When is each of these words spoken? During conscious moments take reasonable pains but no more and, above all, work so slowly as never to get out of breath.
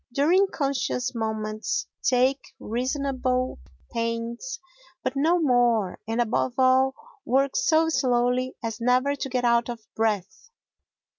During 0.11 0.47
conscious 0.47 1.13
moments 1.13 1.85
take 2.01 2.55
reasonable 2.59 3.59
pains 3.91 4.59
but 5.03 5.13
no 5.15 5.39
more 5.39 5.99
and, 6.07 6.19
above 6.19 6.55
all, 6.57 6.95
work 7.23 7.55
so 7.55 7.87
slowly 7.89 8.55
as 8.63 8.81
never 8.81 9.15
to 9.15 9.29
get 9.29 9.45
out 9.45 9.69
of 9.69 9.85
breath. 9.95 10.49